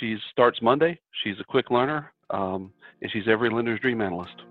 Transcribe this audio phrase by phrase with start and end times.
[0.00, 0.98] She starts Monday.
[1.22, 4.42] She's a quick learner, um, and she's every lender's dream analyst.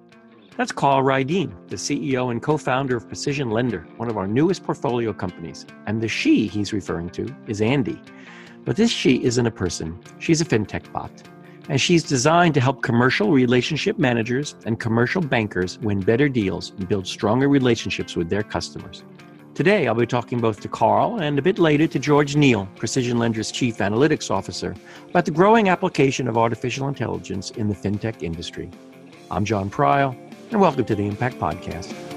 [0.56, 5.12] That's Carl Ryden, the CEO and co founder of PrecisionLender, one of our newest portfolio
[5.12, 5.66] companies.
[5.88, 8.00] And the she he's referring to is Andi.
[8.64, 11.12] But this she isn't a person, she's a fintech bot.
[11.70, 16.88] And she's designed to help commercial relationship managers and commercial bankers win better deals and
[16.88, 19.04] build stronger relationships with their customers.
[19.56, 23.52] Today, I'll be talking both to Carl and a bit later to George Neal, PrecisionLender's
[23.52, 24.76] Chief Analytics Officer,
[25.10, 28.72] about the growing application of artificial intelligence in the fintech industry.
[29.30, 30.16] I'm Jon Prial
[30.50, 32.13] and welcome to the Impact Podcast.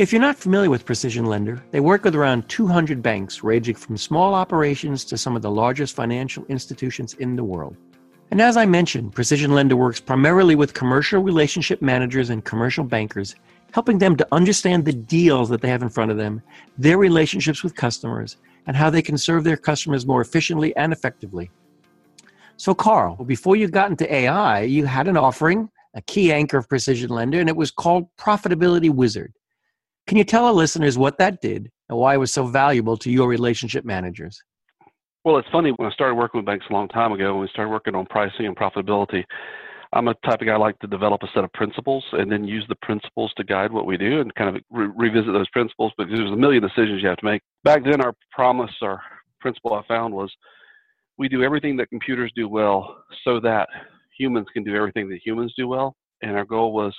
[0.00, 4.32] If you're not familiar with PrecisionLender, they work with around 200 banks, ranging from small
[4.32, 7.76] operations to some of the largest financial institutions in the world.
[8.30, 13.34] And as I mentioned, PrecisionLender works primarily with commercial relationship managers and commercial bankers
[13.74, 16.40] helping them to understand the deals that they have in front of them,
[16.78, 21.50] their relationships with customers, and how they can serve their customers more efficiently and effectively.
[22.56, 26.70] So, Carl, before you got into AI, you had an offering, a key anchor of
[26.70, 29.34] PrecisionLender, and it was called Profitability Wizard.
[30.10, 33.12] Can you tell our listeners what that did and why it was so valuable to
[33.12, 34.42] your relationship managers?
[35.22, 37.48] Well, it's funny when I started working with banks a long time ago, when we
[37.52, 39.22] started working on pricing and profitability,
[39.92, 42.42] I'm a type of guy I like to develop a set of principles and then
[42.42, 45.92] use the principles to guide what we do and kind of re- revisit those principles.
[45.96, 47.42] But there's a million decisions you have to make.
[47.62, 49.00] Back then, our promise, our
[49.38, 50.34] principle I found was
[51.18, 53.68] we do everything that computers do well so that
[54.18, 55.94] humans can do everything that humans do well.
[56.20, 56.96] And our goal was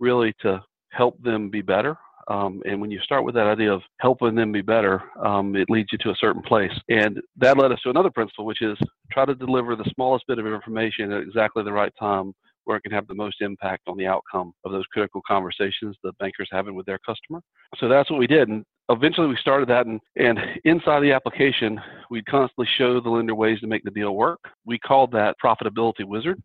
[0.00, 1.96] really to help them be better
[2.28, 5.70] um, and when you start with that idea of helping them be better, um, it
[5.70, 6.72] leads you to a certain place.
[6.88, 8.76] And that led us to another principle, which is
[9.10, 12.34] try to deliver the smallest bit of information at exactly the right time
[12.64, 16.12] where it can have the most impact on the outcome of those critical conversations the
[16.20, 17.40] bankers having with their customer.
[17.78, 18.48] So that's what we did.
[18.48, 21.80] And eventually we started that and, and inside the application,
[22.10, 24.40] we'd constantly show the lender ways to make the deal work.
[24.66, 26.42] We called that profitability wizard.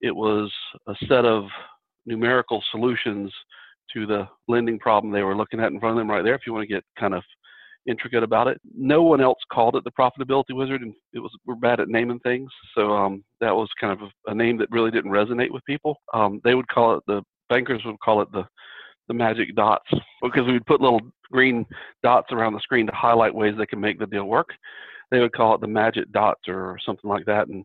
[0.00, 0.52] It was
[0.88, 1.44] a set of
[2.04, 3.32] numerical solutions
[3.94, 6.42] to the lending problem they were looking at in front of them right there if
[6.46, 7.22] you want to get kind of
[7.86, 8.60] intricate about it.
[8.76, 12.20] No one else called it the profitability wizard, and it was we're bad at naming
[12.20, 15.64] things, so um, that was kind of a, a, name that really didn't resonate with
[15.64, 15.96] people.
[16.12, 18.44] Um, they would call it the bankers would call it the
[19.08, 19.88] the magic dots
[20.22, 21.00] because we would put little
[21.30, 21.66] green
[22.02, 24.48] dots around the screen to highlight ways they can make the deal work.
[25.10, 27.64] They would call it the magic dots or something like that, and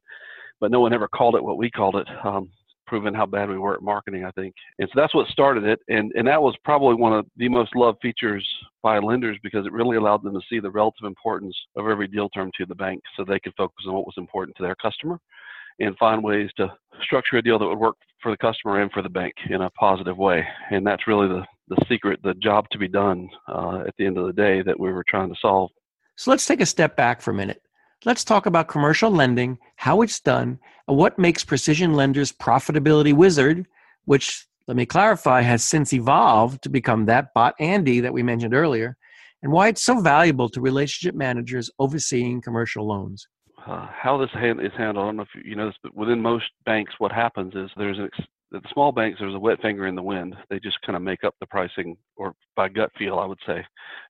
[0.60, 2.08] but no one ever called it what we called it.
[2.24, 2.50] Um,
[2.90, 4.56] proven how bad we were at marketing, I think.
[4.80, 5.80] And so that's what started it.
[5.88, 8.46] And, and that was probably one of the most loved features
[8.82, 12.30] by lenders because it really allowed them to see the relative importance of every deal
[12.30, 15.20] term to the bank so they could focus on what was important to their customer
[15.80, 16.68] and find ways to
[17.04, 19.70] structure a deal that would work for the customer and for the bank in a
[19.72, 20.46] positive way.
[20.72, 24.18] And that's really the, the secret, the job to be done uh, at the end
[24.18, 25.70] of the day that we were trying to solve.
[26.18, 27.62] So let's take a step back for a minute.
[28.06, 33.68] Let's talk about commercial lending, how it's done, and what makes PrecisionLender's profitability wizard,
[34.06, 38.54] which, let me clarify, has since evolved to become that bot Andi that we mentioned
[38.54, 38.96] earlier,
[39.44, 43.28] and why it's so valuable to relationship managers overseeing commercial loans.
[43.68, 46.22] Uh, how this hand is handled, I don't know if you know this, but within
[46.22, 49.88] most banks, what happens is there's an ex- the small banks, there's a wet finger
[49.88, 50.36] in the wind.
[50.50, 53.64] They just kind of make up the pricing, or by gut feel, I would say,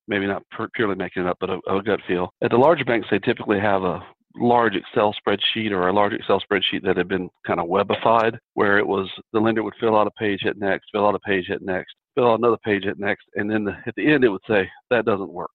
[0.09, 0.43] maybe not
[0.75, 2.33] purely making it up, but a, a gut feel.
[2.41, 4.03] At the larger banks, they typically have a
[4.35, 8.77] large Excel spreadsheet or a large Excel spreadsheet that had been kind of webified, where
[8.77, 11.45] it was the lender would fill out a page, hit next, fill out a page,
[11.47, 14.29] hit next, fill out another page, hit next, and then the, at the end it
[14.29, 15.51] would say that doesn't work,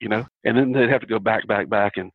[0.00, 2.10] you know, and then they'd have to go back, back, back, and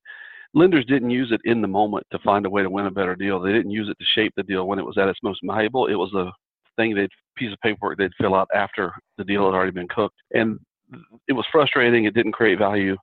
[0.53, 3.15] lenders didn't use it in the moment to find a way to win a better
[3.15, 3.39] deal.
[3.39, 5.87] They didn't use it to shape the deal when it was at its most valuable.
[5.87, 6.31] It was a
[6.77, 10.17] thing they'd piece of paperwork they'd fill out after the deal had already been cooked.
[10.33, 10.59] And
[11.27, 12.05] it was frustrating.
[12.05, 12.95] It didn't create value.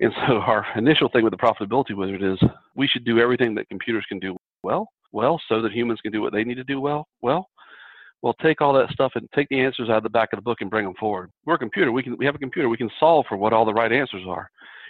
[0.00, 2.38] And so our initial thing with the profitability wizard is
[2.74, 6.22] we should do everything that computers can do well, well, so that humans can do
[6.22, 7.48] what they need to do well, well.
[8.22, 10.42] Well, take all that stuff and take the answers out of the back of the
[10.42, 11.30] book and bring them forward.
[11.44, 11.92] We're a computer.
[11.92, 12.70] We can we have a computer.
[12.70, 14.48] We can solve for what all the right answers are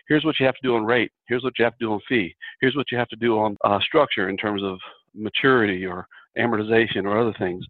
[0.09, 2.01] here's what you have to do on rate, here's what you have to do on
[2.09, 4.79] fee, here's what you have to do on uh, structure in terms of
[5.15, 6.07] maturity or
[6.39, 7.65] amortization or other things.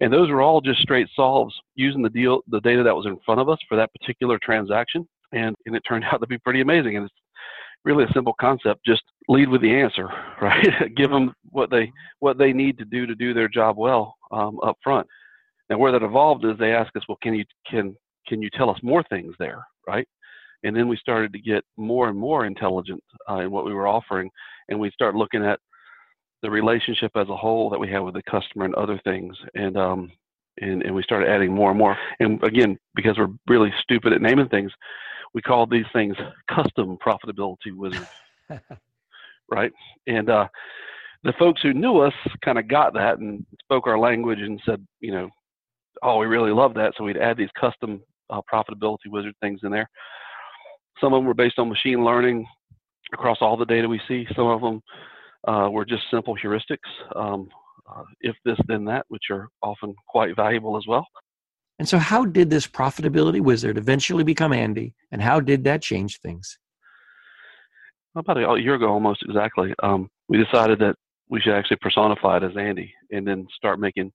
[0.00, 3.18] And those were all just straight solves using the deal, the data that was in
[3.24, 5.06] front of us for that particular transaction.
[5.32, 6.96] And, and it turned out to be pretty amazing.
[6.96, 7.14] And it's
[7.84, 8.84] really a simple concept.
[8.84, 10.08] Just lead with the answer,
[10.42, 10.66] right?
[10.96, 14.58] Give them what they, what they need to do to do their job well um,
[14.64, 15.06] up front.
[15.70, 17.96] Now where that evolved is they ask us, well, can you, can,
[18.28, 20.06] can you tell us more things there, right?
[20.62, 23.86] And then we started to get more and more intelligent uh, in what we were
[23.86, 24.30] offering,
[24.68, 25.60] and we start looking at
[26.42, 29.36] the relationship as a whole that we have with the customer and other things.
[29.54, 30.12] And um,
[30.60, 31.98] and, and we started adding more and more.
[32.20, 34.72] And again, because we're really stupid at naming things,
[35.34, 36.16] we called these things
[36.50, 38.08] custom profitability wizards,
[39.50, 39.70] right?
[40.06, 40.48] And uh,
[41.24, 44.86] the folks who knew us kind of got that and spoke our language and said,
[45.00, 45.28] you know,
[46.02, 46.94] oh, we really love that.
[46.96, 49.88] So we'd add these custom uh, profitability wizard things in there.
[51.00, 52.46] Some of them were based on machine learning
[53.12, 54.26] across all the data we see.
[54.34, 54.80] Some of them
[55.46, 56.78] uh, were just simple heuristics,
[57.14, 57.48] um,
[57.88, 61.06] uh, if this, then that, which are often quite valuable as well.
[61.78, 66.20] And so, how did this profitability wizard eventually become Andi, and how did that change
[66.20, 66.58] things?
[68.16, 70.96] About a year ago, almost exactly, um, we decided that
[71.28, 74.10] we should actually personify it as Andi, and then start making,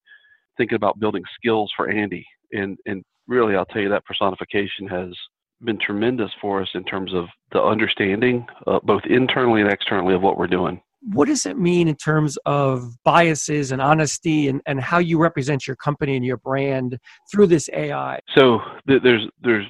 [0.57, 2.25] thinking about building skills for Andi.
[2.51, 5.16] And and really, I'll tell you that personification has
[5.63, 10.24] been tremendous for us in terms of the understanding, uh, both internally and externally, of
[10.24, 14.80] what we're doing what does it mean in terms of biases and honesty and, and
[14.80, 16.98] how you represent your company and your brand
[17.31, 18.19] through this AI?
[18.38, 19.65] So th- there's there's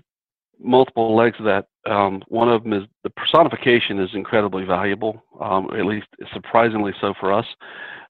[0.60, 1.66] multiple legs of that.
[1.90, 7.14] Um, one of them is the personification is incredibly valuable, um, at least surprisingly so
[7.20, 7.46] for us,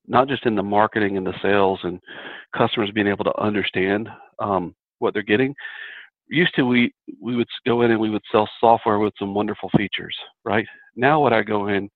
[0.06, 2.00] not just in the marketing and the sales and
[2.56, 4.08] customers being able to understand
[4.40, 5.54] um, what they're getting.
[6.28, 9.70] Used to we we would go in and we would sell software with some wonderful
[9.76, 10.66] features, right?
[10.96, 11.88] Now what I go in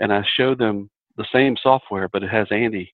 [0.00, 2.88] and I show them the same software, but it has Andi.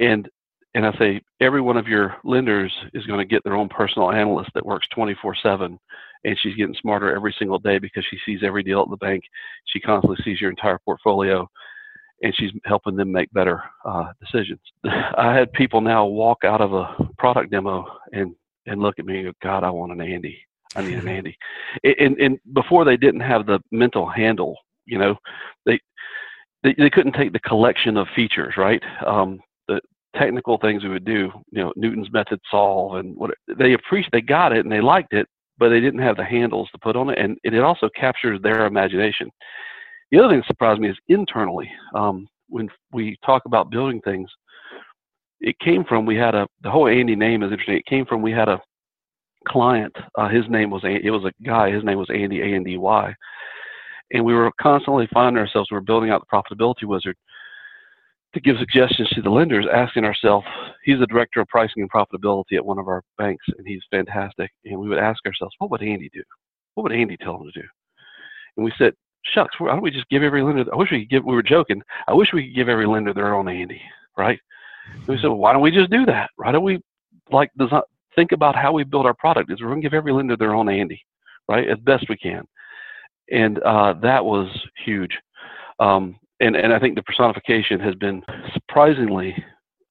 [0.00, 0.28] And
[0.76, 4.10] and I say every one of your lenders is going to get their own personal
[4.10, 5.78] analyst that works 24/7,
[6.24, 9.22] and she's getting smarter every single day because she sees every deal at the bank.
[9.66, 11.48] She constantly sees your entire portfolio,
[12.22, 14.60] and she's helping them make better uh, decisions.
[14.84, 18.34] I had people now walk out of a product demo and
[18.66, 20.38] and look at me and go, God, I want an Andi.
[20.74, 21.34] I need an Andi.
[22.00, 25.16] And, and before they didn't have the mental handle you know,
[25.66, 25.78] they
[26.62, 28.82] they, they couldn't take the collection of features, right?
[29.06, 29.80] Um, the
[30.16, 34.20] technical things we would do, you know, Newton's method solve and what they appreciate, they
[34.20, 35.26] got it and they liked it,
[35.58, 38.66] but they didn't have the handles to put on it, and it also captures their
[38.66, 39.30] imagination.
[40.10, 44.30] The other thing that surprised me is internally, um, when we talk about building things,
[45.40, 47.76] it came from we had a the whole Andy name is interesting.
[47.76, 48.60] It came from we had a
[49.48, 49.94] client.
[50.16, 51.70] Uh, his name was it was a guy.
[51.70, 53.14] His name was Andy A N D Y,
[54.12, 57.16] and we were constantly finding ourselves, we were building out the profitability wizard
[58.34, 60.46] to give suggestions to the lenders, asking ourselves,
[60.84, 64.50] he's the director of pricing and profitability at one of our banks, and he's fantastic.
[64.64, 66.22] And we would ask ourselves, what would Andy do?
[66.74, 67.66] What would Andy tell him to do?
[68.56, 68.92] And we said,
[69.24, 71.42] shucks, why don't we just give every lender, I wish we could give, we were
[71.42, 73.80] joking, I wish we could give every lender their own Andy,
[74.18, 74.38] right?
[74.92, 76.30] And we said, well, why don't we just do that?
[76.36, 76.80] Why don't we,
[77.30, 77.82] like, design,
[78.16, 80.54] think about how we build our product is we're going to give every lender their
[80.54, 81.00] own Andy,
[81.48, 82.44] right, as best we can
[83.30, 84.48] and uh, that was
[84.84, 85.18] huge.
[85.78, 88.22] Um, and and I think the personification has been
[88.52, 89.34] surprisingly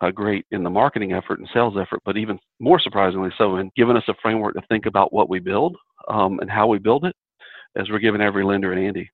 [0.02, 3.72] uh, great in the marketing effort and sales effort, but even more surprisingly so in
[3.76, 5.78] giving us a framework to think about what we build
[6.08, 7.16] um, and how we build it,
[7.76, 9.08] as we're giving every lender an Andi.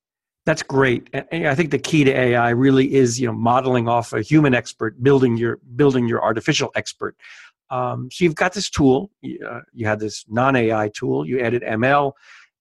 [0.46, 1.10] That's great.
[1.14, 5.02] I think the key to AI really is you know modeling off a human expert,
[5.04, 7.16] building your building your artificial expert.
[7.70, 9.12] Um, so you've got this tool.
[9.24, 11.26] Uh, you had this non AI tool.
[11.28, 12.14] You added ML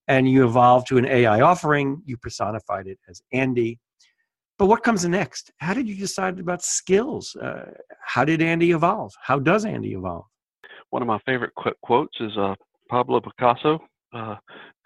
[0.08, 2.02] and you evolved to an AI offering.
[2.04, 3.78] You personified it as Andi.
[4.58, 5.52] But what comes next?
[5.58, 7.36] How did you decide about skills?
[7.36, 7.66] Uh,
[8.00, 9.12] how did Andi evolve?
[9.22, 10.24] How does Andi evolve?
[10.90, 12.54] One of my favorite qu- quotes is uh,
[12.90, 13.78] Pablo Picasso
[14.12, 14.36] uh,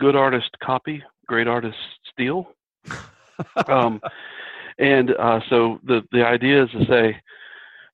[0.00, 1.76] Good artist copy, great artist
[2.10, 2.48] steal.
[3.68, 4.00] um,
[4.78, 7.16] and uh, so the, the idea is to say,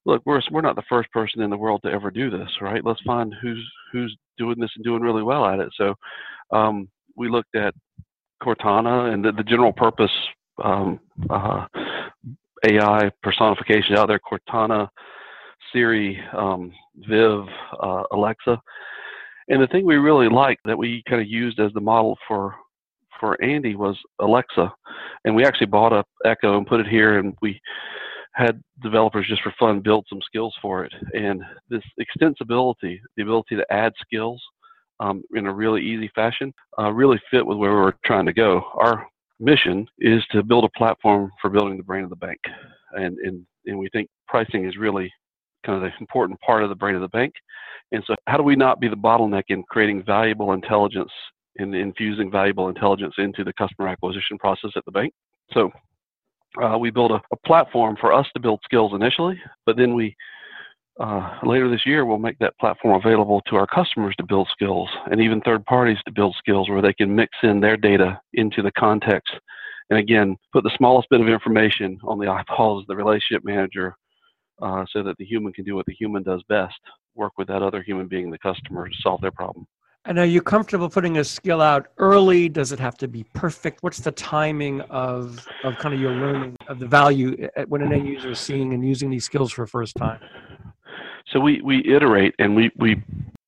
[0.05, 2.83] look, we're, we're not the first person in the world to ever do this, right?
[2.83, 5.69] Let's find who's, who's doing this and doing really well at it.
[5.77, 5.93] So
[6.51, 7.75] um, we looked at
[8.41, 10.11] Cortana and the, the general purpose
[10.63, 10.99] um,
[11.29, 11.65] uh,
[12.67, 14.87] AI personification out there, Cortana,
[15.71, 16.71] Siri, um,
[17.07, 17.41] Viv,
[17.81, 18.59] uh, Alexa.
[19.49, 22.55] And the thing we really liked that we kind of used as the model for
[23.19, 24.71] for Andi was Alexa,
[25.25, 27.59] and we actually bought a Echo and put it here, and we
[28.31, 30.93] had developers just for fun build some skills for it.
[31.13, 34.41] And this extensibility, the ability to add skills,
[34.99, 38.33] um, in a really easy fashion uh, really fit with where we are trying to
[38.33, 38.63] go.
[38.75, 39.05] Our
[39.39, 42.39] mission is to build a platform for building the brain of the bank,
[42.93, 45.11] and and and we think pricing is really
[45.65, 47.33] kind of the important part of the brain of the bank.
[47.91, 51.11] And so, how do we not be the bottleneck in creating valuable intelligence
[51.57, 55.13] and infusing valuable intelligence into the customer acquisition process at the bank?
[55.53, 55.71] So,
[56.61, 60.15] uh, we build a, a platform for us to build skills initially, but then we
[60.99, 64.89] uh, later this year, we'll make that platform available to our customers to build skills
[65.09, 68.61] and even third parties to build skills where they can mix in their data into
[68.61, 69.33] the context
[69.89, 73.95] And again, put the smallest bit of information on the eyeballs of the relationship manager
[74.61, 76.79] uh, so that the human can do what the human does best
[77.15, 79.65] work with that other human being, the customer, to solve their problem.
[80.05, 82.49] And are you comfortable putting a skill out early?
[82.49, 83.83] Does it have to be perfect?
[83.83, 88.07] What's the timing of, of kind of your learning of the value when an end
[88.07, 90.19] user is seeing and using these skills for the first time?
[91.31, 93.01] So we, we iterate and we, we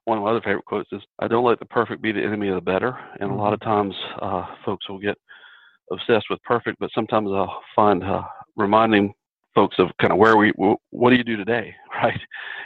[0.06, 2.50] one of my other favorite quotes is, "I don't let the perfect be the enemy
[2.50, 3.70] of the better." And a lot of mm-hmm.
[3.70, 5.18] times, uh, folks will get
[5.92, 8.24] obsessed with perfect, but sometimes I'll find uh,
[8.56, 9.14] reminding
[9.54, 10.54] folks of kind of where we,
[10.92, 12.20] what do you do today, right?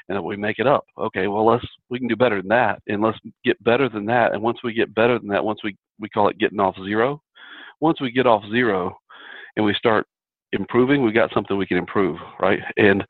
[0.07, 0.85] And we make it up.
[0.97, 4.33] Okay, well let's we can do better than that, and let's get better than that.
[4.33, 7.21] And once we get better than that, once we we call it getting off zero.
[7.81, 8.97] Once we get off zero,
[9.55, 10.07] and we start
[10.51, 12.59] improving, we got something we can improve, right?
[12.77, 13.03] And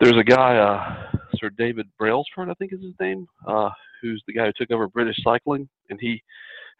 [0.00, 3.70] there's a guy, uh, Sir David Brailsford, I think is his name, uh,
[4.02, 6.22] who's the guy who took over British Cycling, and he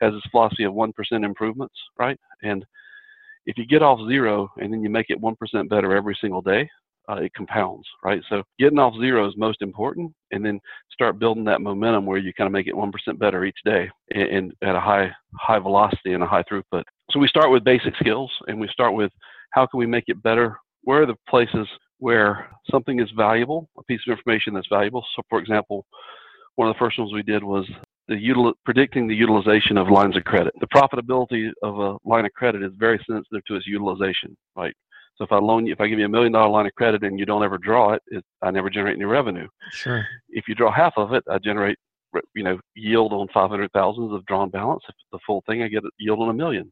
[0.01, 2.19] has this philosophy of one percent improvements, right?
[2.43, 2.65] And
[3.47, 6.43] if you get off zero and then you make it one percent better every single
[6.43, 6.69] day,
[7.09, 8.21] uh, it compounds, right?
[8.29, 10.61] So getting off zero is most important, and then
[10.91, 13.89] start building that momentum where you kind of make it one percent better each day,
[14.11, 16.83] and, and at a high high velocity and a high throughput.
[17.13, 19.13] So we start with basic skills, and we start with
[19.53, 20.57] how can we make it better?
[20.83, 21.67] Where are the places
[21.99, 25.05] where something is valuable, a piece of information that's valuable?
[25.15, 25.87] So, for example,
[26.57, 27.67] one of the first ones we did was
[28.09, 30.55] the util- predicting the utilization of lines of credit.
[30.61, 34.75] The profitability of a line of credit is very sensitive to its utilization, right?
[35.17, 37.03] So if I loan you, if I give you a million dollar line of credit
[37.03, 39.49] and you don't ever draw it, it, I never generate any revenue.
[39.71, 40.07] Sure.
[40.29, 41.79] If you draw half of it, I generate,
[42.35, 44.83] you know, yield on five hundred thousands of drawn balance.
[44.89, 46.71] If the full thing, I get a yield on a million.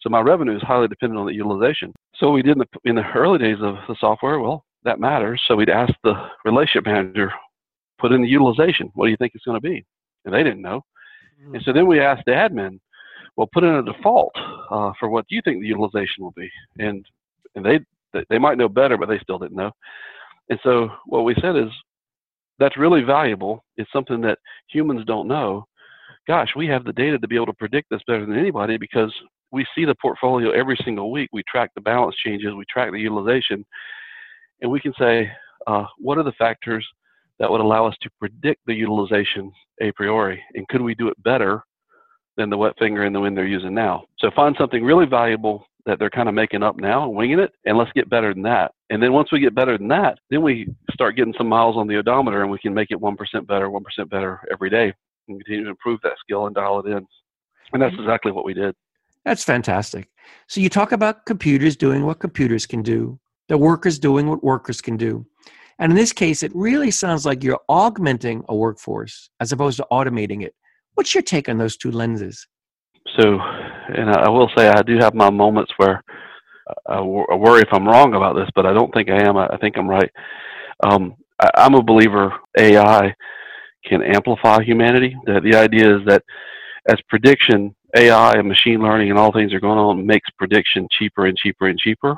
[0.00, 1.92] So my revenue is highly dependent on the utilization.
[2.16, 4.40] So we did in the, in the early days of the software.
[4.40, 5.42] Well, that matters.
[5.46, 7.32] So we'd ask the relationship manager,
[7.98, 8.90] put in the utilization.
[8.94, 9.84] What do you think it's going to be?
[10.24, 10.82] And they didn't know.
[11.42, 11.54] Mm-hmm.
[11.56, 12.78] And so then we asked the admin,
[13.36, 14.34] well, put in a default
[14.70, 16.50] uh, for what do you think the utilization will be?
[16.78, 17.04] And
[17.54, 17.80] and they
[18.30, 19.70] they might know better, but they still didn't know.
[20.48, 21.68] And so what we said is
[22.58, 23.62] that's really valuable.
[23.76, 24.38] It's something that
[24.68, 25.66] humans don't know.
[26.26, 29.12] Gosh, we have the data to be able to predict this better than anybody because
[29.56, 31.30] we see the portfolio every single week.
[31.32, 33.64] We track the balance changes, we track the utilization,
[34.60, 35.30] and we can say,
[35.66, 36.86] uh, what are the factors
[37.38, 40.42] that would allow us to predict the utilization a priori?
[40.54, 41.62] And could we do it better
[42.36, 44.04] than the wet finger in the wind they're using now?
[44.18, 47.52] So find something really valuable that they're kind of making up now, and winging it,
[47.64, 48.72] and let's get better than that.
[48.90, 51.86] And then once we get better than that, then we start getting some miles on
[51.86, 54.92] the odometer and we can make it 1% better, 1% better every day
[55.28, 57.06] and continue to improve that skill and dial it in.
[57.72, 58.74] And that's exactly what we did.
[59.26, 60.08] That's fantastic.
[60.46, 63.18] So you talk about computers doing what computers can do,
[63.48, 65.26] the workers doing what workers can do.
[65.80, 69.86] And in this case, it really sounds like you're augmenting a workforce as opposed to
[69.90, 70.54] automating it.
[70.94, 72.46] What's your take on those two lenses?
[73.18, 73.38] So,
[73.88, 76.02] and I will say I do have my moments where
[76.88, 79.36] I worry if I'm wrong about this, but I don't think I am.
[79.36, 80.10] I think I'm right.
[80.84, 81.16] Um,
[81.56, 83.12] I'm a believer AI
[83.84, 85.16] can amplify humanity.
[85.26, 86.22] The, the idea is that
[86.88, 91.26] as prediction AI and machine learning and all things are going on makes prediction cheaper
[91.26, 92.16] and cheaper and cheaper.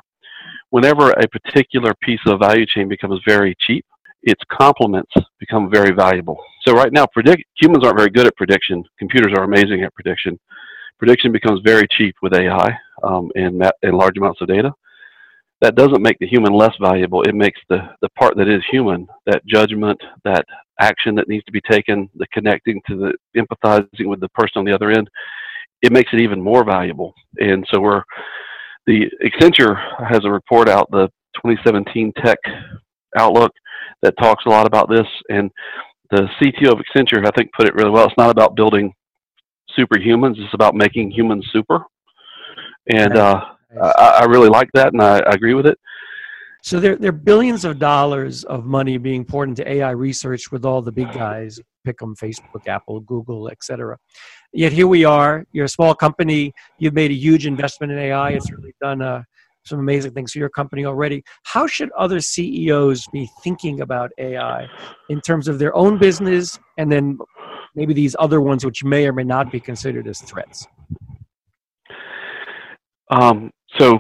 [0.71, 3.85] Whenever a particular piece of value chain becomes very cheap,
[4.23, 6.39] its complements become very valuable.
[6.67, 8.85] So right now, predict humans aren't very good at prediction.
[8.99, 10.39] Computers are amazing at prediction.
[10.99, 14.73] Prediction becomes very cheap with AI um, and, and large amounts of data.
[15.61, 17.23] That doesn't make the human less valuable.
[17.23, 20.45] It makes the, the part that is human, that judgment, that
[20.81, 24.65] action that needs to be taken, the connecting to the empathizing with the person on
[24.65, 25.09] the other end,
[25.83, 27.15] it makes it even more valuable.
[27.39, 28.03] And so we're
[28.87, 29.77] the Accenture
[30.09, 32.39] has a report out, the 2017 Tech
[33.17, 33.53] Outlook,
[34.03, 35.07] that talks a lot about this.
[35.29, 35.51] And
[36.11, 38.07] the CTO of Accenture, I think, put it really well.
[38.07, 38.93] It's not about building
[39.79, 41.81] superhumans; it's about making humans super.
[42.91, 43.45] And uh,
[43.83, 45.79] I, I, really like that, and I, I agree with it.
[46.63, 50.65] So there, there are billions of dollars of money being poured into AI research with
[50.65, 53.99] all the big guys, pick them, Facebook, Apple, Google, etc.
[54.53, 55.45] Yet here we are.
[55.53, 56.53] You're a small company.
[56.79, 58.31] You've made a huge investment in AI.
[58.31, 59.23] It's really done uh,
[59.65, 61.23] some amazing things for your company already.
[61.45, 64.67] How should other CEOs be thinking about AI
[65.11, 67.19] in terms of their own business and then
[67.75, 70.67] maybe these other ones which may or may not be considered as threats?
[73.11, 73.99] Um, so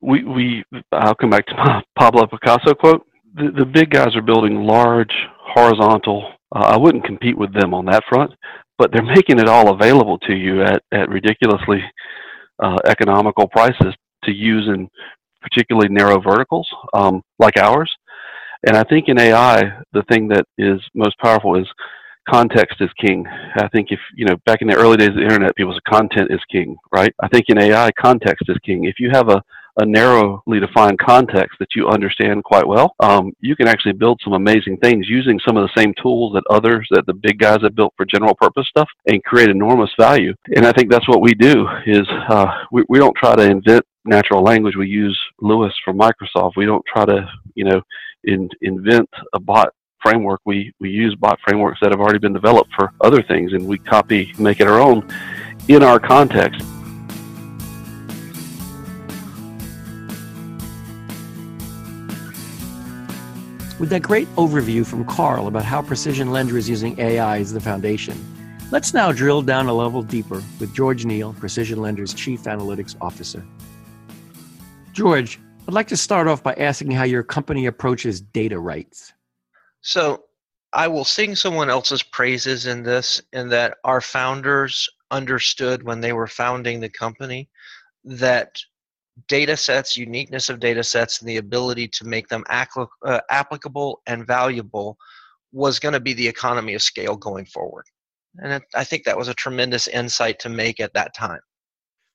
[0.00, 3.06] we, we I'll come back to my Pablo Picasso quote.
[3.34, 6.32] The, the big guys are building large horizontal.
[6.54, 8.32] Uh, I wouldn't compete with them on that front,
[8.80, 11.82] but they're making it all available to you at, at ridiculously
[12.62, 13.94] uh, economical prices
[14.24, 14.88] to use in
[15.42, 17.92] particularly narrow verticals um, like ours.
[18.66, 19.60] And I think in AI,
[19.92, 21.66] the thing that is most powerful is
[22.28, 23.26] context is king.
[23.56, 25.92] I think if, you know, back in the early days of the internet, people said
[25.92, 27.14] content is king, right?
[27.22, 28.84] I think in AI, context is king.
[28.84, 29.42] If you have a,
[29.78, 34.32] a narrowly defined context that you understand quite well, um, you can actually build some
[34.32, 37.74] amazing things using some of the same tools that others, that the big guys have
[37.74, 40.34] built for general purpose stuff and create enormous value.
[40.54, 43.84] And I think that's what we do is uh, we, we don't try to invent
[44.04, 44.76] natural language.
[44.76, 46.52] We use LUIS from Microsoft.
[46.56, 47.82] We don't try to, you know,
[48.24, 49.72] in, invent a bot
[50.02, 50.40] framework.
[50.44, 53.78] We, we use bot frameworks that have already been developed for other things and we
[53.78, 55.08] copy, make it our own
[55.68, 56.64] in our context.
[63.80, 68.14] With that great overview from Carl about how PrecisionLender is using AI as the foundation,
[68.70, 73.42] let's now drill down a level deeper with George Neal, PrecisionLender's Chief Analytics Officer.
[74.92, 79.14] George, I'd like to start off by asking how your company approaches data rights.
[79.80, 80.24] So
[80.74, 86.12] I will sing someone else's praises in this, in that our founders understood when they
[86.12, 87.48] were founding the company
[88.04, 88.60] that
[89.28, 94.26] data sets, uniqueness of data sets, and the ability to make them uh, applicable and
[94.26, 94.96] valuable
[95.52, 97.84] was going to be the economy of scale going forward.
[98.38, 101.40] And I think that was a tremendous insight to make at that time.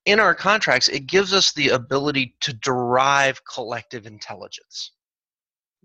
[0.05, 4.91] In our contracts, it gives us the ability to derive collective intelligence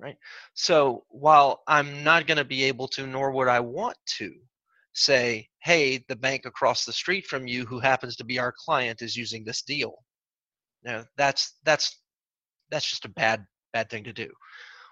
[0.00, 0.16] right?
[0.54, 4.32] So while I'm not going to be able to, nor would I want to,
[4.92, 9.02] say, hey, the bank across the street from you who happens to be our client
[9.02, 9.94] is using this deal.
[10.84, 11.98] Now that's that's
[12.70, 14.28] that's just a bad bad thing to do.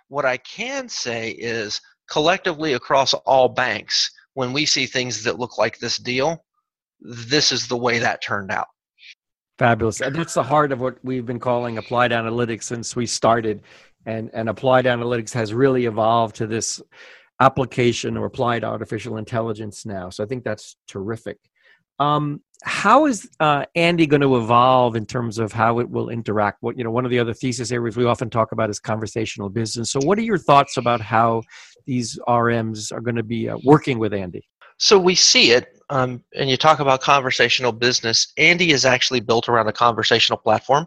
[0.09, 5.59] What I can say is collectively across all banks, when we see things that look
[5.59, 6.45] like this deal,
[7.01, 8.69] this is the way that turned out.
[9.59, 10.01] Fabulous.
[10.01, 13.63] And that's the heart of what we've been calling applied analytics since we started
[14.07, 16.81] and and applied analytics has really evolved to this
[17.41, 20.11] application or applied artificial intelligence now.
[20.11, 21.39] So I think that's terrific.
[21.99, 26.59] Um, how is uh, Andi going to evolve in terms of how it will interact?
[26.61, 29.49] What you know, one of the other thesis areas we often talk about is conversational
[29.49, 29.93] business.
[29.93, 31.43] So, what are your thoughts about how
[31.87, 34.43] these RMs are going to be uh, working with Andi?
[34.79, 38.33] So we see it, um, and you talk about conversational business.
[38.39, 40.87] Andi is actually built around a conversational platform.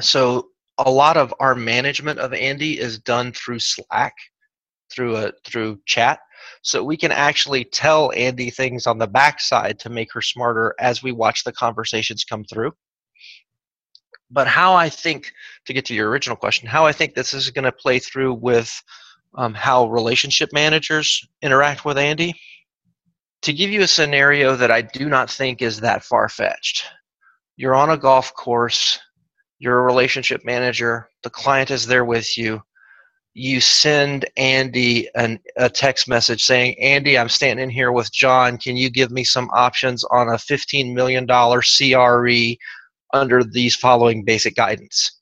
[0.00, 4.14] So a lot of our management of Andi is done through Slack,
[4.92, 6.20] through a through chat.
[6.62, 11.02] So we can actually tell Andi things on the backside to make her smarter as
[11.02, 12.72] we watch the conversations come through.
[14.30, 15.32] But how I think,
[15.66, 18.34] to get to your original question, how I think this is going to play through
[18.34, 18.72] with
[19.36, 22.32] um, how relationship managers interact with Andi.
[23.42, 26.86] To give you a scenario that I do not think is that far fetched,
[27.56, 28.98] you're on a golf course
[29.64, 32.60] you're a relationship manager, the client is there with you.
[33.34, 38.58] You send Andi an, a text message saying, Andi, I'm standing in here with John.
[38.58, 42.56] Can you give me some options on a $15 million CRE
[43.12, 45.20] under these following basic guidance?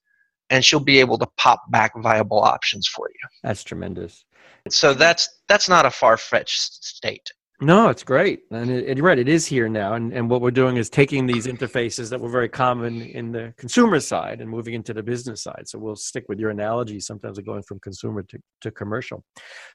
[0.51, 3.29] And she'll be able to pop back viable options for you.
[3.43, 4.25] That's tremendous.
[4.69, 7.33] So that's that's not a far fetched state.
[7.63, 9.93] No, it's great, and it, it, right, it is here now.
[9.95, 13.55] And and what we're doing is taking these interfaces that were very common in the
[13.57, 15.69] consumer side and moving into the business side.
[15.69, 16.99] So we'll stick with your analogy.
[16.99, 19.23] Sometimes we're going from consumer to, to commercial.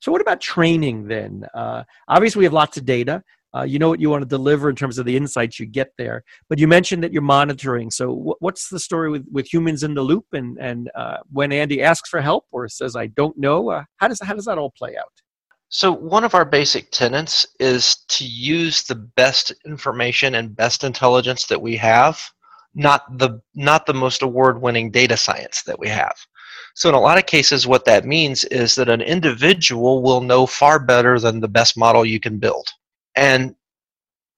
[0.02, 1.46] So what about training then?
[1.56, 3.24] Uh, obviously, we have lots of data.
[3.56, 5.92] Uh, you know what you want to deliver in terms of the insights you get
[5.98, 6.26] there.
[6.50, 7.90] But you mentioned that you're monitoring.
[7.90, 10.26] So w- what's the story with, with humans in the loop?
[10.34, 14.10] And and uh, when Andi asks for help or says I don't know, uh, how
[14.10, 15.14] does how does that all play out?
[15.70, 21.46] So one of our basic tenets is to use the best information and best intelligence
[21.48, 22.22] that we have,
[22.74, 26.16] not the not the most award-winning data science that we have.
[26.74, 30.46] So in a lot of cases what that means is that an individual will know
[30.46, 32.70] far better than the best model you can build.
[33.16, 33.56] And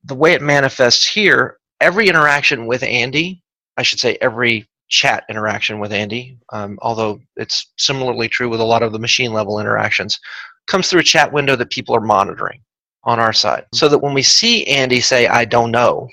[0.04, 3.42] the way it manifests here, every interaction with Andi,
[3.78, 8.66] I should say every chat interaction with Andi, um, although it's similarly true with a
[8.66, 10.20] lot of the machine level interactions,
[10.70, 12.62] comes through a chat window that people are monitoring
[13.04, 13.66] on our side.
[13.74, 16.08] So that when we see andi say i don't know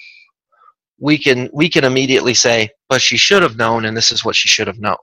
[0.98, 4.36] we can we can immediately say but she should have known and this is what
[4.36, 4.96] she should have known.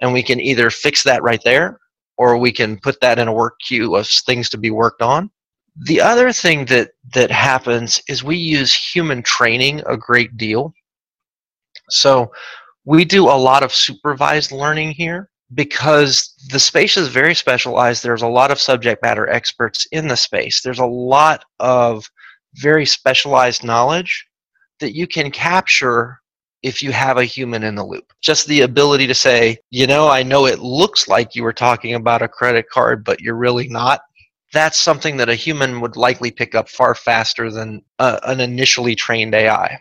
[0.00, 1.78] And we can either fix that right there
[2.16, 5.30] or we can put that in a work queue of things to be worked on.
[5.86, 10.72] The other thing that that happens is we use human training a great deal.
[11.90, 12.32] So
[12.84, 18.02] we do a lot of supervised learning here because the space is very specialized.
[18.02, 20.62] There's a lot of subject matter experts in the space.
[20.62, 22.08] There's a lot of
[22.54, 24.26] very specialized knowledge
[24.80, 26.20] that you can capture
[26.62, 28.12] if you have a human in the loop.
[28.22, 31.94] Just the ability to say, you know, I know it looks like you were talking
[31.94, 34.00] about a credit card, but you're really not,
[34.52, 38.94] that's something that a human would likely pick up far faster than uh, an initially
[38.94, 39.78] trained AI.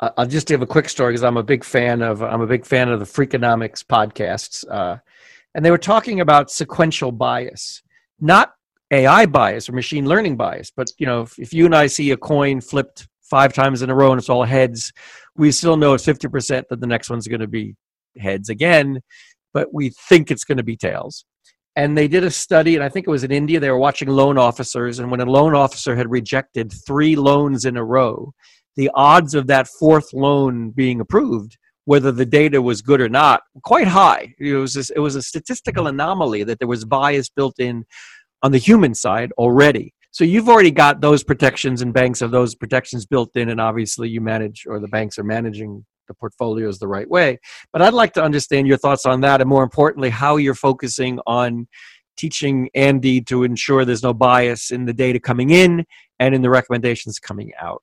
[0.00, 2.64] I'll just give a quick story because I'm a big fan of I'm a big
[2.64, 4.98] fan of the Freakonomics podcasts, uh,
[5.54, 7.82] and they were talking about sequential bias,
[8.20, 8.52] not
[8.90, 12.10] AI bias or machine learning bias, but you know, if, if you and I see
[12.12, 14.92] a coin flipped five times in a row and it's all heads,
[15.36, 17.74] we still know it's 50% that the next one's going to be
[18.16, 19.00] heads again,
[19.52, 21.24] but we think it's going to be tails.
[21.76, 23.60] And they did a study, and I think it was in India.
[23.60, 27.76] They were watching loan officers, and when a loan officer had rejected three loans in
[27.76, 28.32] a row,
[28.78, 33.42] the odds of that fourth loan being approved, whether the data was good or not,
[33.64, 34.32] quite high.
[34.38, 37.84] It was a, it was a statistical anomaly that there was bias built in
[38.44, 39.92] on the human side already.
[40.12, 44.08] So you've already got those protections, and banks have those protections built in, and obviously
[44.08, 47.38] you manage, or the banks are managing the portfolios the right way.
[47.72, 51.18] But I'd like to understand your thoughts on that, and more importantly, how you're focusing
[51.26, 51.66] on
[52.16, 55.84] teaching Andi to ensure there's no bias in the data coming in
[56.20, 57.82] and in the recommendations coming out.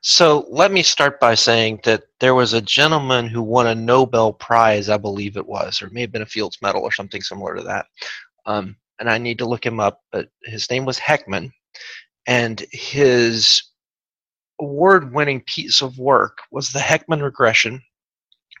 [0.00, 4.32] So let me start by saying that there was a gentleman who won a Nobel
[4.32, 7.20] Prize, I believe it was, or it may have been a Fields Medal or something
[7.20, 7.86] similar to that.
[8.46, 11.50] Um, and I need to look him up, but his name was Heckman,
[12.26, 13.62] and his
[14.60, 17.82] award-winning piece of work was the Heckman regression,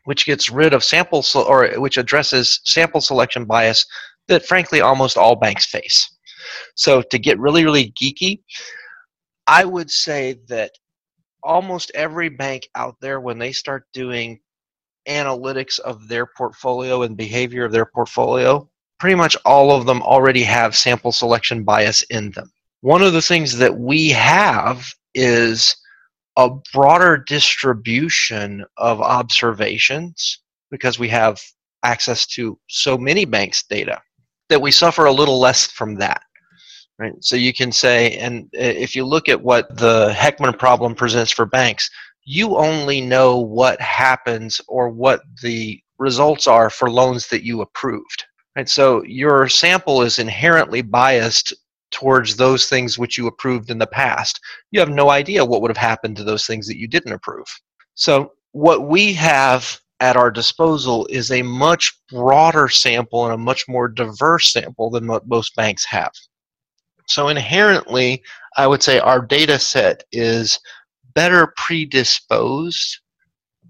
[0.04, 3.84] which gets rid of sample so, or which addresses sample selection bias
[4.28, 6.16] that frankly almost all banks face.
[6.76, 8.42] So to get really really geeky,
[9.46, 10.72] I would say that
[11.42, 14.40] almost every bank out there when they start doing
[15.08, 20.42] analytics of their portfolio and behavior of their portfolio, pretty much all of them already
[20.42, 22.50] have sample selection bias in them.
[22.80, 25.76] One of the things that we have is
[26.36, 31.40] a broader distribution of observations because we have
[31.82, 34.00] access to so many banks' data
[34.48, 36.22] that we suffer a little less from that.
[36.98, 37.12] Right?
[37.20, 41.46] So you can say, and if you look at what the Heckman problem presents for
[41.46, 41.88] banks,
[42.24, 48.24] you only know what happens or what the results are for loans that you approved.
[48.56, 48.68] Right?
[48.68, 51.54] So your sample is inherently biased
[51.90, 54.40] towards those things which you approved in the past.
[54.70, 57.46] You have no idea what would have happened to those things that you didn't approve.
[57.94, 63.66] So, what we have at our disposal is a much broader sample and a much
[63.68, 66.12] more diverse sample than what most banks have.
[67.08, 68.22] So, inherently,
[68.56, 70.58] I would say our data set is
[71.14, 73.00] better predisposed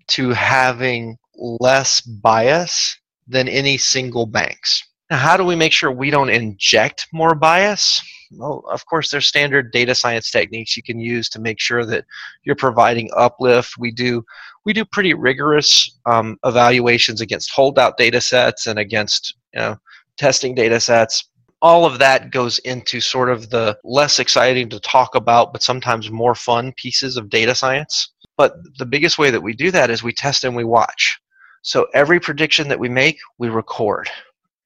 [0.08, 4.82] to having less bias than any single banks.
[5.10, 8.02] Now, how do we make sure we don't inject more bias?
[8.30, 12.04] Well, of course, there's standard data science techniques you can use to make sure that
[12.44, 13.78] you're providing uplift.
[13.78, 14.24] We do
[14.66, 19.76] we do pretty rigorous um, evaluations against holdout data sets and against you know
[20.18, 21.30] testing data sets.
[21.60, 26.10] All of that goes into sort of the less exciting to talk about, but sometimes
[26.10, 28.12] more fun pieces of data science.
[28.36, 31.18] But the biggest way that we do that is we test and we watch.
[31.62, 34.08] So every prediction that we make, we record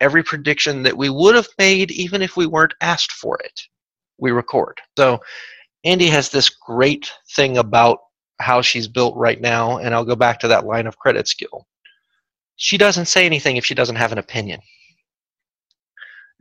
[0.03, 3.63] every prediction that we would have made even if we weren't asked for it
[4.19, 5.19] we record so
[5.87, 7.99] andi has this great thing about
[8.41, 11.67] how she's built right now and i'll go back to that line of credit skill
[12.57, 14.61] she doesn't say anything if she doesn't have an opinion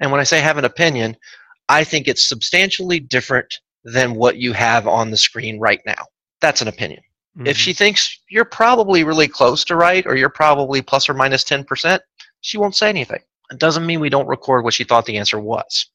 [0.02, 1.16] and when i say have an opinion
[1.70, 6.04] i think it's substantially different than what you have on the screen right now
[6.42, 7.02] that's an opinion
[7.38, 7.48] mm-hmm.
[7.48, 11.44] if she thinks you're probably really close to right or you're probably plus or minus
[11.46, 12.00] 10%
[12.42, 15.40] she won't say anything it doesn't mean we don't record what she thought the answer
[15.40, 15.88] was.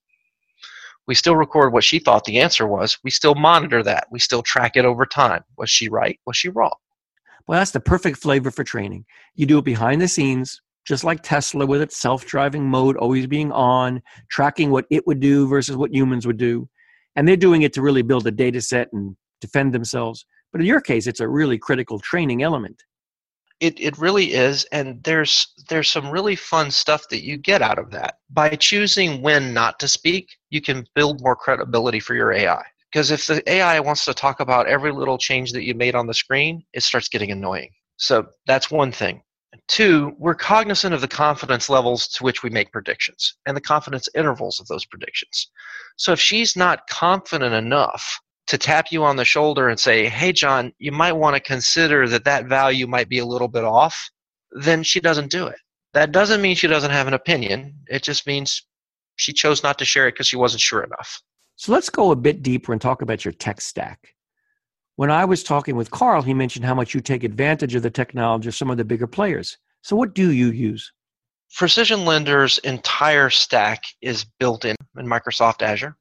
[1.07, 2.99] We still record what she thought the answer was.
[3.03, 4.09] We still monitor that.
[4.11, 5.42] We still track it over time.
[5.57, 6.19] Was she right?
[6.27, 6.75] Was she wrong?
[7.47, 9.07] Well, that's the perfect flavor for training.
[9.37, 13.27] You do it behind the scenes, just like Tesla with its self driving mode always
[13.27, 16.68] being on, tracking what it would do versus what humans would do.
[17.16, 20.25] And they're doing it to really build a data set and defend themselves.
[20.53, 22.83] But in your case, it's a really critical training element.
[23.59, 27.79] It it really is, and there's there's some really fun stuff that you get out
[27.79, 28.18] of that.
[28.31, 32.62] By choosing when not to speak, you can build more credibility for your AI.
[32.92, 36.07] Because if the AI wants to talk about every little change that you made on
[36.07, 37.70] the screen, it starts getting annoying.
[37.96, 39.22] So that's one thing.
[39.69, 44.09] Two, we're cognizant of the confidence levels to which we make predictions and the confidence
[44.15, 45.51] intervals of those predictions.
[45.97, 50.33] So if she's not confident enough to tap you on the shoulder and say, hey,
[50.33, 54.11] John, you might want to consider that that value might be a little bit off,
[54.53, 55.59] then she doesn't do it.
[55.95, 57.75] That doesn't mean she doesn't have an opinion.
[57.89, 58.63] It just means
[59.17, 61.23] she chose not to share it because she wasn't sure enough.
[61.57, 64.15] So let's go a bit deeper and talk about your tech stack.
[64.97, 67.91] When I was talking with Carl, he mentioned how much you take advantage of the
[67.91, 69.59] technology of some of the bigger players.
[69.83, 70.91] So, what do you use?
[71.55, 75.97] PrecisionLender's entire stack is built in in Microsoft Azure.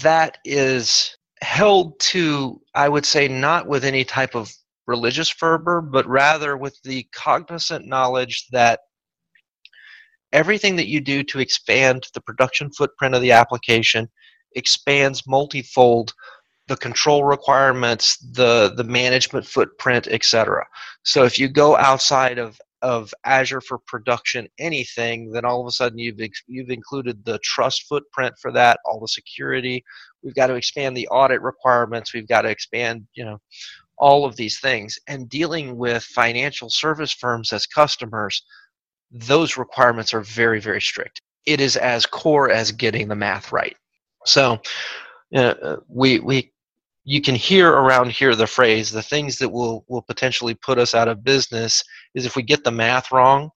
[0.00, 4.50] That is held to, I would say, not with any type of
[4.86, 8.80] religious fervor, but rather with the cognizant knowledge that
[10.32, 14.08] everything that you do to expand the production footprint of the application
[14.54, 16.14] expands multifold
[16.68, 20.66] the control requirements, the the management footprint, etc.
[21.04, 25.70] So if you go outside of of Azure for production anything, then all of a
[25.70, 29.84] sudden you've you've included the trust footprint for that, all the security.
[30.22, 32.12] We've got to expand the audit requirements.
[32.12, 33.38] We've got to expand, you know,
[33.96, 34.98] all of these things.
[35.06, 38.44] And dealing with financial service firms as customers,
[39.10, 41.22] those requirements are very, very strict.
[41.46, 43.76] It is as core as getting the math right.
[44.26, 44.60] So
[45.34, 46.52] uh, we we
[47.08, 50.92] you can hear around here the phrase the things that will will potentially put us
[50.92, 51.82] out of business
[52.14, 53.48] is if we get the math wrong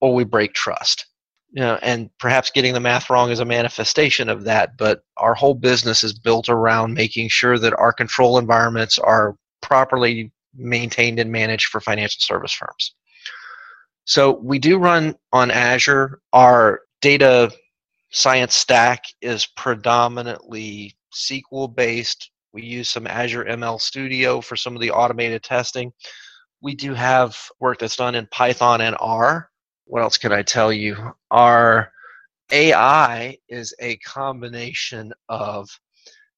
[0.00, 1.06] or we break trust.
[1.52, 5.32] You know, and perhaps getting the math wrong is a manifestation of that but our
[5.32, 11.30] whole business is built around making sure that our control environments are properly maintained and
[11.30, 12.94] managed for financial service firms.
[14.06, 16.20] So we do run on azure.
[16.32, 17.52] Our data
[18.10, 24.80] science stack is predominantly sql based we use some Azure ML Studio for some of
[24.80, 25.92] the automated testing.
[26.60, 29.50] We do have work that's done in Python and R.
[29.84, 31.14] What else can I tell you?
[31.30, 31.92] Our
[32.50, 35.68] AI is a combination of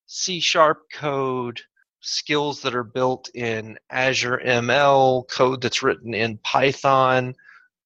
[0.06, 1.60] C sharp code,
[2.00, 7.34] skills that are built in Azure ML, code that's written in Python,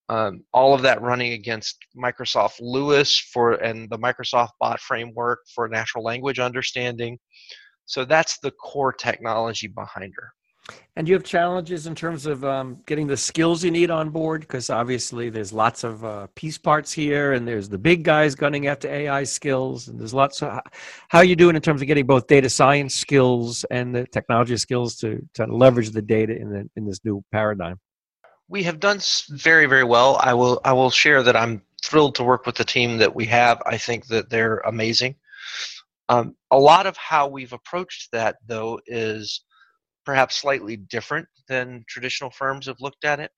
[0.09, 5.69] um, all of that running against Microsoft LUIS for and the Microsoft Bot framework for
[5.69, 7.19] natural language understanding.
[7.87, 10.33] So that's the core technology behind her.
[10.97, 14.43] And you have challenges in terms of um, getting the skills you need on board
[14.43, 18.69] because obviously there's lots of uh, piece parts here, and there's the big guys gunning
[18.69, 20.61] after AI skills, and there's lots of
[21.09, 24.57] how are you doing in terms of getting both data science skills and the technology
[24.57, 27.79] skills to to leverage the data in the in this new paradigm.
[28.49, 30.19] We have done very very well.
[30.23, 33.27] I will I will share that I'm thrilled to work with the team that we
[33.27, 33.61] have.
[33.67, 35.17] I think that they're amazing.
[36.09, 39.43] Um, a lot of how we've approached that, though, is
[40.05, 43.31] perhaps slightly different than traditional firms have looked at it.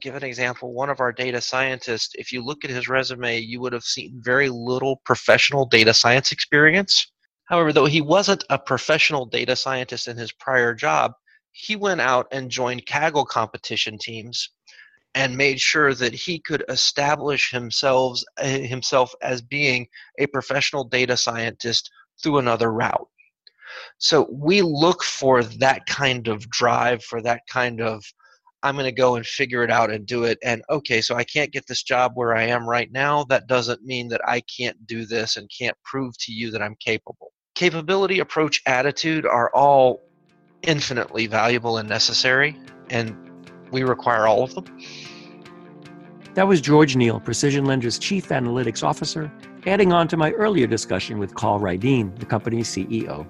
[0.00, 0.72] Give an example.
[0.72, 4.20] One of our data scientists, if you look at his resume, you would have seen
[4.22, 7.12] very little professional data science experience.
[7.44, 11.12] However, though he wasn't a professional data scientist in his prior job,
[11.52, 14.50] he went out and joined Kaggle competition teams
[15.16, 21.16] and made sure that he could establish himself eh, himself as being a professional data
[21.16, 21.90] scientist
[22.22, 23.08] through another route.
[23.98, 28.04] So we look for that kind of drive, for that kind of
[28.62, 30.38] I'm going to go and figure it out and do it.
[30.42, 33.24] And okay, so I can't get this job where I am right now.
[33.24, 36.76] That doesn't mean that I can't do this and can't prove to you that I'm
[36.80, 37.32] capable.
[37.54, 40.02] Capability, approach, attitude are all
[40.62, 42.58] infinitely valuable and necessary,
[42.90, 43.14] and
[43.70, 44.64] we require all of them.
[46.34, 49.32] That was George Neal, PrecisionLender's Chief Analytics Officer,
[49.66, 53.26] adding on to my earlier discussion with Carl Ryden, the company's CEO.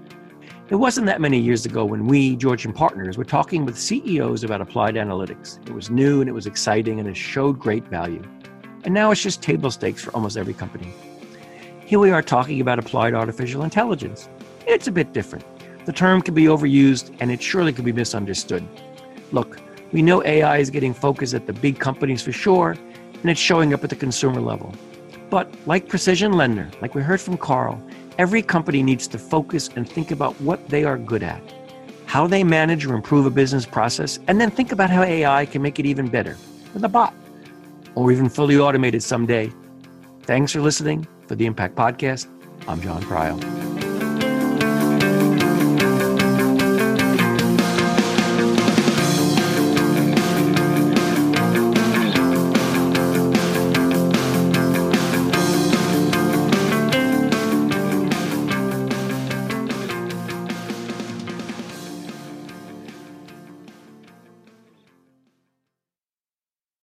[0.69, 4.61] It wasn't that many years ago when we, Georgian Partners, were talking with CEOs about
[4.61, 5.65] applied analytics.
[5.69, 8.25] It was new and it was exciting and it showed great value.
[8.83, 10.93] And now it's just table stakes for almost every company.
[11.85, 14.29] Here we are talking about applied artificial intelligence.
[14.67, 15.45] It's a bit different.
[15.87, 18.67] The term can be overused and it surely could be misunderstood.
[19.31, 19.61] Look,
[19.97, 22.73] we know AI is getting focus at the big companies for sure,
[23.15, 24.75] and it's showing up at the consumer level.
[25.31, 27.83] But like PrecisionLender, like we heard from Carl,
[28.19, 31.43] every company needs to focus and think about what they are good at,
[32.05, 35.63] how they manage or improve a business process, and then think about how AI can
[35.63, 36.37] make it even better
[36.75, 37.15] with a bot
[37.95, 39.51] or even fully automated someday.
[40.25, 42.27] Thanks for listening for the Impact Podcast.
[42.69, 43.76] I'm Jon Prial.